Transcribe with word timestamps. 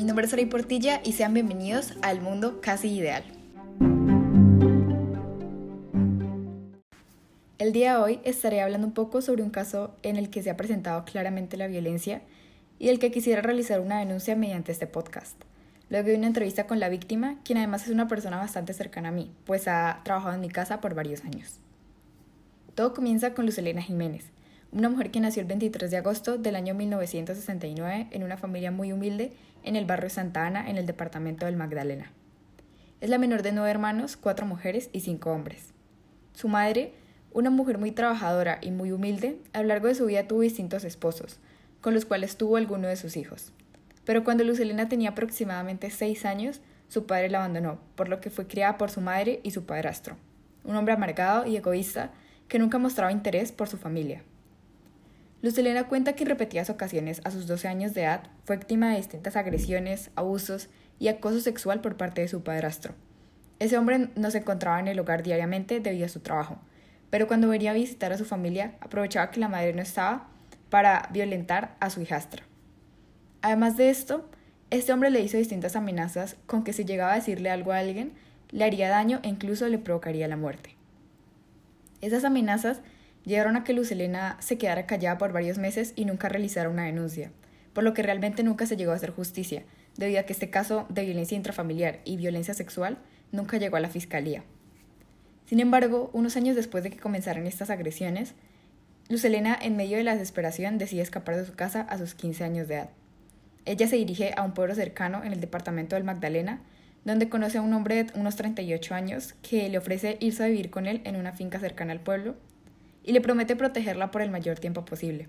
Mi 0.00 0.06
nombre 0.06 0.24
es 0.24 0.32
Ari 0.32 0.46
Portilla 0.46 1.02
y 1.04 1.12
sean 1.12 1.34
bienvenidos 1.34 1.92
al 2.00 2.22
mundo 2.22 2.62
casi 2.62 2.88
ideal. 2.88 3.22
El 7.58 7.74
día 7.74 7.92
de 7.92 8.02
hoy 8.02 8.20
estaré 8.24 8.62
hablando 8.62 8.86
un 8.86 8.94
poco 8.94 9.20
sobre 9.20 9.42
un 9.42 9.50
caso 9.50 9.94
en 10.02 10.16
el 10.16 10.30
que 10.30 10.42
se 10.42 10.48
ha 10.48 10.56
presentado 10.56 11.04
claramente 11.04 11.58
la 11.58 11.66
violencia 11.66 12.22
y 12.78 12.88
el 12.88 12.98
que 12.98 13.10
quisiera 13.10 13.42
realizar 13.42 13.78
una 13.80 13.98
denuncia 13.98 14.34
mediante 14.36 14.72
este 14.72 14.86
podcast. 14.86 15.36
Luego 15.90 16.08
de 16.08 16.16
una 16.16 16.28
entrevista 16.28 16.66
con 16.66 16.80
la 16.80 16.88
víctima, 16.88 17.36
quien 17.44 17.58
además 17.58 17.84
es 17.84 17.90
una 17.90 18.08
persona 18.08 18.38
bastante 18.38 18.72
cercana 18.72 19.10
a 19.10 19.12
mí, 19.12 19.30
pues 19.44 19.68
ha 19.68 20.00
trabajado 20.02 20.34
en 20.34 20.40
mi 20.40 20.48
casa 20.48 20.80
por 20.80 20.94
varios 20.94 21.26
años. 21.26 21.58
Todo 22.74 22.94
comienza 22.94 23.34
con 23.34 23.44
Luz 23.44 23.58
Elena 23.58 23.82
Jiménez, 23.82 24.24
una 24.72 24.88
mujer 24.88 25.10
que 25.10 25.20
nació 25.20 25.42
el 25.42 25.48
23 25.48 25.90
de 25.90 25.96
agosto 25.96 26.38
del 26.38 26.54
año 26.54 26.74
1969 26.74 28.06
en 28.10 28.22
una 28.22 28.36
familia 28.36 28.70
muy 28.70 28.92
humilde 28.92 29.32
en 29.64 29.74
el 29.74 29.84
barrio 29.84 30.10
Santa 30.10 30.46
Ana, 30.46 30.70
en 30.70 30.76
el 30.76 30.86
departamento 30.86 31.46
del 31.46 31.56
Magdalena. 31.56 32.12
Es 33.00 33.10
la 33.10 33.18
menor 33.18 33.42
de 33.42 33.52
nueve 33.52 33.70
hermanos, 33.70 34.16
cuatro 34.16 34.46
mujeres 34.46 34.88
y 34.92 35.00
cinco 35.00 35.32
hombres. 35.32 35.72
Su 36.34 36.46
madre, 36.48 36.92
una 37.32 37.50
mujer 37.50 37.78
muy 37.78 37.90
trabajadora 37.90 38.58
y 38.62 38.70
muy 38.70 38.92
humilde, 38.92 39.38
a 39.52 39.62
lo 39.62 39.68
largo 39.68 39.88
de 39.88 39.96
su 39.96 40.06
vida 40.06 40.28
tuvo 40.28 40.42
distintos 40.42 40.84
esposos, 40.84 41.40
con 41.80 41.92
los 41.92 42.04
cuales 42.04 42.36
tuvo 42.36 42.56
alguno 42.56 42.86
de 42.86 42.96
sus 42.96 43.16
hijos. 43.16 43.52
Pero 44.04 44.22
cuando 44.22 44.44
Lucelena 44.44 44.88
tenía 44.88 45.10
aproximadamente 45.10 45.90
seis 45.90 46.24
años, 46.24 46.60
su 46.88 47.06
padre 47.06 47.28
la 47.28 47.38
abandonó, 47.38 47.80
por 47.96 48.08
lo 48.08 48.20
que 48.20 48.30
fue 48.30 48.46
criada 48.46 48.78
por 48.78 48.90
su 48.90 49.00
madre 49.00 49.40
y 49.42 49.50
su 49.50 49.64
padrastro, 49.64 50.16
un 50.62 50.76
hombre 50.76 50.94
amargado 50.94 51.46
y 51.46 51.56
egoísta 51.56 52.12
que 52.46 52.58
nunca 52.58 52.78
mostraba 52.78 53.12
interés 53.12 53.50
por 53.50 53.68
su 53.68 53.76
familia. 53.76 54.22
Lucelena 55.42 55.88
cuenta 55.88 56.12
que 56.12 56.24
en 56.24 56.28
repetidas 56.28 56.68
ocasiones, 56.68 57.22
a 57.24 57.30
sus 57.30 57.46
12 57.46 57.68
años 57.68 57.94
de 57.94 58.02
edad, 58.02 58.24
fue 58.44 58.56
víctima 58.56 58.90
de 58.90 58.98
distintas 58.98 59.36
agresiones, 59.36 60.10
abusos 60.14 60.68
y 60.98 61.08
acoso 61.08 61.40
sexual 61.40 61.80
por 61.80 61.96
parte 61.96 62.20
de 62.20 62.28
su 62.28 62.42
padrastro. 62.42 62.94
Ese 63.58 63.78
hombre 63.78 64.10
no 64.16 64.30
se 64.30 64.38
encontraba 64.38 64.80
en 64.80 64.88
el 64.88 64.98
hogar 64.98 65.22
diariamente 65.22 65.80
debido 65.80 66.06
a 66.06 66.10
su 66.10 66.20
trabajo, 66.20 66.58
pero 67.08 67.26
cuando 67.26 67.48
venía 67.48 67.70
a 67.70 67.74
visitar 67.74 68.12
a 68.12 68.18
su 68.18 68.24
familia, 68.24 68.74
aprovechaba 68.80 69.30
que 69.30 69.40
la 69.40 69.48
madre 69.48 69.72
no 69.72 69.80
estaba 69.82 70.28
para 70.68 71.08
violentar 71.10 71.74
a 71.80 71.90
su 71.90 72.02
hijastra. 72.02 72.44
Además 73.42 73.76
de 73.78 73.88
esto, 73.88 74.28
este 74.70 74.92
hombre 74.92 75.10
le 75.10 75.20
hizo 75.20 75.38
distintas 75.38 75.74
amenazas 75.74 76.36
con 76.46 76.64
que 76.64 76.72
si 76.72 76.84
llegaba 76.84 77.12
a 77.12 77.16
decirle 77.16 77.50
algo 77.50 77.72
a 77.72 77.78
alguien, 77.78 78.12
le 78.50 78.64
haría 78.64 78.88
daño 78.90 79.20
e 79.22 79.28
incluso 79.28 79.66
le 79.68 79.78
provocaría 79.78 80.28
la 80.28 80.36
muerte. 80.36 80.76
Esas 82.00 82.24
amenazas 82.24 82.80
llevaron 83.24 83.56
a 83.56 83.64
que 83.64 83.72
Lucelena 83.72 84.36
se 84.40 84.58
quedara 84.58 84.86
callada 84.86 85.18
por 85.18 85.32
varios 85.32 85.58
meses 85.58 85.92
y 85.96 86.04
nunca 86.04 86.28
realizara 86.28 86.68
una 86.68 86.84
denuncia, 86.84 87.32
por 87.72 87.84
lo 87.84 87.94
que 87.94 88.02
realmente 88.02 88.42
nunca 88.42 88.66
se 88.66 88.76
llegó 88.76 88.92
a 88.92 88.96
hacer 88.96 89.10
justicia, 89.10 89.64
debido 89.96 90.20
a 90.20 90.22
que 90.24 90.32
este 90.32 90.50
caso 90.50 90.86
de 90.88 91.04
violencia 91.04 91.36
intrafamiliar 91.36 92.00
y 92.04 92.16
violencia 92.16 92.54
sexual 92.54 92.98
nunca 93.32 93.58
llegó 93.58 93.76
a 93.76 93.80
la 93.80 93.88
fiscalía. 93.88 94.44
Sin 95.46 95.60
embargo, 95.60 96.10
unos 96.12 96.36
años 96.36 96.56
después 96.56 96.84
de 96.84 96.90
que 96.90 96.98
comenzaran 96.98 97.46
estas 97.46 97.70
agresiones, 97.70 98.34
Lucelena, 99.08 99.58
en 99.60 99.76
medio 99.76 99.96
de 99.96 100.04
la 100.04 100.12
desesperación, 100.12 100.78
decide 100.78 101.02
escapar 101.02 101.36
de 101.36 101.44
su 101.44 101.54
casa 101.54 101.80
a 101.80 101.98
sus 101.98 102.14
15 102.14 102.44
años 102.44 102.68
de 102.68 102.74
edad. 102.74 102.90
Ella 103.64 103.88
se 103.88 103.96
dirige 103.96 104.32
a 104.36 104.42
un 104.42 104.54
pueblo 104.54 104.74
cercano 104.74 105.24
en 105.24 105.32
el 105.32 105.40
departamento 105.40 105.96
del 105.96 106.04
Magdalena, 106.04 106.62
donde 107.04 107.28
conoce 107.28 107.58
a 107.58 107.62
un 107.62 107.72
hombre 107.72 108.04
de 108.04 108.18
unos 108.18 108.36
38 108.36 108.94
años 108.94 109.34
que 109.42 109.68
le 109.68 109.78
ofrece 109.78 110.16
irse 110.20 110.44
a 110.44 110.46
vivir 110.46 110.70
con 110.70 110.86
él 110.86 111.00
en 111.04 111.16
una 111.16 111.32
finca 111.32 111.58
cercana 111.58 111.92
al 111.92 112.00
pueblo 112.00 112.36
y 113.04 113.12
le 113.12 113.20
promete 113.20 113.56
protegerla 113.56 114.10
por 114.10 114.22
el 114.22 114.30
mayor 114.30 114.58
tiempo 114.58 114.84
posible. 114.84 115.28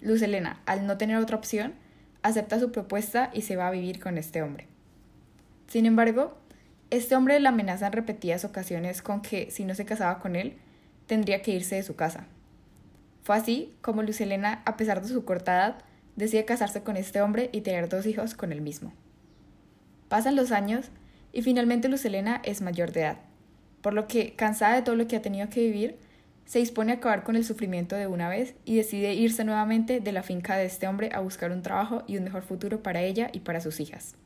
Luz 0.00 0.22
Elena, 0.22 0.60
al 0.66 0.86
no 0.86 0.96
tener 0.96 1.16
otra 1.16 1.36
opción, 1.36 1.74
acepta 2.22 2.58
su 2.58 2.72
propuesta 2.72 3.30
y 3.32 3.42
se 3.42 3.56
va 3.56 3.68
a 3.68 3.72
vivir 3.72 4.00
con 4.00 4.18
este 4.18 4.42
hombre. 4.42 4.66
Sin 5.66 5.86
embargo, 5.86 6.36
este 6.90 7.14
hombre 7.14 7.38
la 7.38 7.50
amenaza 7.50 7.86
en 7.86 7.92
repetidas 7.92 8.44
ocasiones 8.44 9.02
con 9.02 9.22
que, 9.22 9.50
si 9.50 9.64
no 9.64 9.74
se 9.74 9.84
casaba 9.84 10.18
con 10.18 10.36
él, 10.36 10.56
tendría 11.06 11.42
que 11.42 11.52
irse 11.52 11.76
de 11.76 11.82
su 11.82 11.96
casa. 11.96 12.26
Fue 13.22 13.36
así 13.36 13.74
como 13.80 14.02
Luz 14.02 14.20
Elena, 14.20 14.62
a 14.64 14.76
pesar 14.76 15.02
de 15.02 15.08
su 15.08 15.24
corta 15.24 15.54
edad, 15.54 15.78
decide 16.16 16.44
casarse 16.44 16.82
con 16.82 16.96
este 16.96 17.20
hombre 17.20 17.50
y 17.52 17.60
tener 17.60 17.88
dos 17.88 18.06
hijos 18.06 18.34
con 18.34 18.52
el 18.52 18.60
mismo. 18.60 18.92
Pasan 20.08 20.34
los 20.34 20.50
años 20.50 20.90
y 21.32 21.42
finalmente 21.42 21.88
Luz 21.88 22.04
Elena 22.04 22.42
es 22.44 22.60
mayor 22.62 22.92
de 22.92 23.02
edad, 23.02 23.18
por 23.82 23.94
lo 23.94 24.08
que, 24.08 24.34
cansada 24.34 24.74
de 24.74 24.82
todo 24.82 24.96
lo 24.96 25.06
que 25.06 25.16
ha 25.16 25.22
tenido 25.22 25.48
que 25.48 25.60
vivir, 25.60 25.98
se 26.50 26.58
dispone 26.58 26.90
a 26.90 26.94
acabar 26.96 27.22
con 27.22 27.36
el 27.36 27.44
sufrimiento 27.44 27.94
de 27.94 28.08
una 28.08 28.28
vez 28.28 28.56
y 28.64 28.74
decide 28.74 29.14
irse 29.14 29.44
nuevamente 29.44 30.00
de 30.00 30.10
la 30.10 30.24
finca 30.24 30.56
de 30.56 30.64
este 30.64 30.88
hombre 30.88 31.10
a 31.12 31.20
buscar 31.20 31.52
un 31.52 31.62
trabajo 31.62 32.02
y 32.08 32.16
un 32.16 32.24
mejor 32.24 32.42
futuro 32.42 32.82
para 32.82 33.02
ella 33.02 33.30
y 33.32 33.38
para 33.38 33.60
sus 33.60 33.78
hijas. 33.78 34.16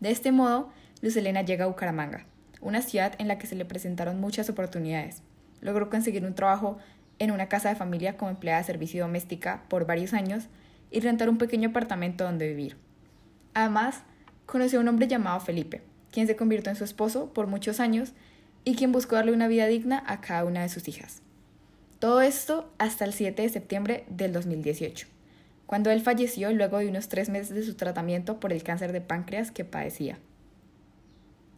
De 0.00 0.10
este 0.10 0.32
modo, 0.32 0.70
Luz 1.00 1.16
Elena 1.16 1.40
llega 1.40 1.64
a 1.64 1.68
Bucaramanga, 1.68 2.26
una 2.60 2.82
ciudad 2.82 3.14
en 3.16 3.28
la 3.28 3.38
que 3.38 3.46
se 3.46 3.54
le 3.54 3.64
presentaron 3.64 4.20
muchas 4.20 4.50
oportunidades. 4.50 5.22
Logró 5.62 5.88
conseguir 5.88 6.26
un 6.26 6.34
trabajo 6.34 6.76
en 7.18 7.30
una 7.30 7.48
casa 7.48 7.70
de 7.70 7.76
familia 7.76 8.18
como 8.18 8.30
empleada 8.30 8.58
de 8.58 8.66
servicio 8.66 9.02
doméstica 9.02 9.62
por 9.70 9.86
varios 9.86 10.12
años 10.12 10.48
y 10.90 11.00
rentar 11.00 11.30
un 11.30 11.38
pequeño 11.38 11.70
apartamento 11.70 12.24
donde 12.24 12.48
vivir. 12.48 12.76
Además, 13.54 14.02
conoció 14.44 14.78
a 14.78 14.82
un 14.82 14.88
hombre 14.88 15.08
llamado 15.08 15.40
Felipe, 15.40 15.80
quien 16.12 16.26
se 16.26 16.36
convirtió 16.36 16.68
en 16.68 16.76
su 16.76 16.84
esposo 16.84 17.32
por 17.32 17.46
muchos 17.46 17.80
años 17.80 18.12
y 18.64 18.76
quien 18.76 18.92
buscó 18.92 19.16
darle 19.16 19.32
una 19.32 19.48
vida 19.48 19.66
digna 19.66 20.02
a 20.06 20.20
cada 20.20 20.44
una 20.44 20.62
de 20.62 20.68
sus 20.68 20.88
hijas. 20.88 21.20
Todo 21.98 22.20
esto 22.22 22.70
hasta 22.78 23.04
el 23.04 23.12
7 23.12 23.42
de 23.42 23.48
septiembre 23.48 24.04
del 24.08 24.32
2018, 24.32 25.06
cuando 25.66 25.90
él 25.90 26.00
falleció 26.00 26.52
luego 26.52 26.78
de 26.78 26.88
unos 26.88 27.08
tres 27.08 27.28
meses 27.28 27.54
de 27.54 27.62
su 27.62 27.74
tratamiento 27.74 28.40
por 28.40 28.52
el 28.52 28.62
cáncer 28.62 28.92
de 28.92 29.00
páncreas 29.00 29.50
que 29.50 29.64
padecía. 29.64 30.18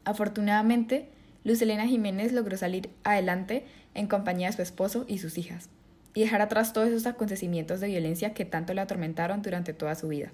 Afortunadamente, 0.04 1.08
Luz 1.42 1.62
Elena 1.62 1.86
Jiménez 1.86 2.32
logró 2.32 2.56
salir 2.56 2.90
adelante 3.04 3.64
en 3.94 4.06
compañía 4.06 4.48
de 4.48 4.56
su 4.56 4.62
esposo 4.62 5.04
y 5.08 5.18
sus 5.18 5.38
hijas, 5.38 5.68
y 6.14 6.20
dejar 6.20 6.42
atrás 6.42 6.72
todos 6.72 6.88
esos 6.88 7.06
acontecimientos 7.06 7.80
de 7.80 7.88
violencia 7.88 8.34
que 8.34 8.44
tanto 8.44 8.74
la 8.74 8.82
atormentaron 8.82 9.42
durante 9.42 9.72
toda 9.72 9.94
su 9.94 10.08
vida. 10.08 10.32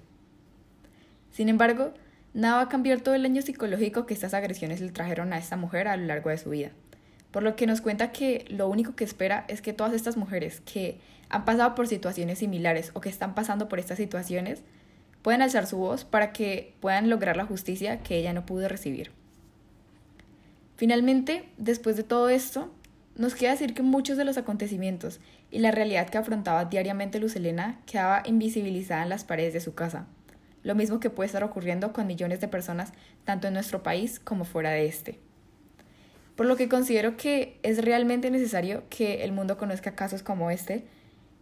Sin 1.31 1.49
embargo, 1.49 1.93
Nada 2.33 2.55
va 2.55 2.61
a 2.61 2.69
cambiar 2.69 3.01
todo 3.01 3.13
el 3.13 3.23
daño 3.23 3.41
psicológico 3.43 4.07
que 4.07 4.15
estas 4.15 4.33
agresiones 4.33 4.81
le 4.81 4.91
trajeron 4.91 5.33
a 5.33 5.37
esta 5.37 5.55
mujer 5.55 5.87
a 5.87 5.95
lo 5.97 6.05
largo 6.07 6.31
de 6.31 6.39
su 6.39 6.49
vida. 6.49 6.71
Por 7.29 7.43
lo 7.43 7.55
que 7.55 7.67
nos 7.67 7.81
cuenta 7.81 8.11
que 8.11 8.45
lo 8.49 8.67
único 8.67 8.95
que 8.95 9.03
espera 9.03 9.45
es 9.47 9.61
que 9.61 9.73
todas 9.73 9.93
estas 9.93 10.17
mujeres 10.17 10.61
que 10.61 10.99
han 11.29 11.45
pasado 11.45 11.75
por 11.75 11.87
situaciones 11.87 12.39
similares 12.39 12.91
o 12.93 13.01
que 13.01 13.09
están 13.09 13.35
pasando 13.35 13.69
por 13.69 13.79
estas 13.79 13.97
situaciones 13.97 14.63
puedan 15.21 15.41
alzar 15.41 15.67
su 15.67 15.77
voz 15.77 16.05
para 16.05 16.33
que 16.33 16.73
puedan 16.79 17.09
lograr 17.09 17.37
la 17.37 17.45
justicia 17.45 17.99
que 17.99 18.17
ella 18.17 18.33
no 18.33 18.45
pudo 18.45 18.67
recibir. 18.67 19.11
Finalmente, 20.75 21.49
después 21.57 21.97
de 21.97 22.03
todo 22.03 22.29
esto, 22.29 22.71
nos 23.15 23.35
queda 23.35 23.51
decir 23.51 23.75
que 23.75 23.83
muchos 23.83 24.17
de 24.17 24.25
los 24.25 24.37
acontecimientos 24.37 25.19
y 25.51 25.59
la 25.59 25.71
realidad 25.71 26.09
que 26.09 26.17
afrontaba 26.17 26.65
diariamente 26.65 27.19
Lucelena 27.19 27.79
quedaba 27.85 28.23
invisibilizada 28.25 29.03
en 29.03 29.09
las 29.09 29.23
paredes 29.23 29.53
de 29.53 29.61
su 29.61 29.75
casa, 29.75 30.07
lo 30.63 30.75
mismo 30.75 30.99
que 30.99 31.09
puede 31.09 31.27
estar 31.27 31.43
ocurriendo 31.43 31.93
con 31.93 32.07
millones 32.07 32.41
de 32.41 32.47
personas 32.47 32.93
tanto 33.25 33.47
en 33.47 33.53
nuestro 33.53 33.83
país 33.83 34.19
como 34.19 34.45
fuera 34.45 34.71
de 34.71 34.85
este. 34.87 35.19
Por 36.35 36.47
lo 36.47 36.55
que 36.55 36.69
considero 36.69 37.15
que 37.15 37.59
es 37.61 37.83
realmente 37.83 38.31
necesario 38.31 38.83
que 38.89 39.23
el 39.23 39.31
mundo 39.31 39.57
conozca 39.57 39.95
casos 39.95 40.23
como 40.23 40.49
este 40.49 40.85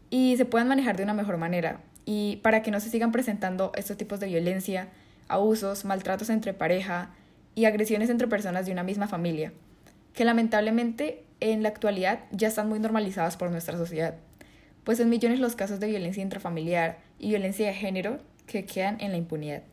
y 0.09 0.35
se 0.35 0.45
puedan 0.45 0.67
manejar 0.67 0.97
de 0.97 1.03
una 1.03 1.13
mejor 1.13 1.37
manera, 1.37 1.79
y 2.05 2.37
para 2.37 2.61
que 2.61 2.71
no 2.71 2.79
se 2.79 2.89
sigan 2.89 3.11
presentando 3.11 3.71
estos 3.75 3.95
tipos 3.95 4.19
de 4.19 4.27
violencia, 4.27 4.89
abusos, 5.27 5.85
maltratos 5.85 6.29
entre 6.29 6.53
pareja 6.53 7.11
y 7.55 7.65
agresiones 7.65 8.09
entre 8.09 8.27
personas 8.27 8.65
de 8.65 8.73
una 8.73 8.83
misma 8.83 9.07
familia, 9.07 9.53
que 10.13 10.25
lamentablemente 10.25 11.23
en 11.39 11.63
la 11.63 11.69
actualidad 11.69 12.19
ya 12.31 12.49
están 12.49 12.67
muy 12.67 12.79
normalizados 12.79 13.37
por 13.37 13.49
nuestra 13.51 13.77
sociedad, 13.77 14.15
pues 14.83 14.97
son 14.97 15.09
millones 15.09 15.39
los 15.39 15.55
casos 15.55 15.79
de 15.79 15.87
violencia 15.87 16.23
intrafamiliar 16.23 16.99
y 17.17 17.29
violencia 17.29 17.67
de 17.67 17.73
género 17.73 18.19
que 18.51 18.65
quedan 18.65 18.99
en 18.99 19.11
la 19.11 19.17
impunidad. 19.17 19.63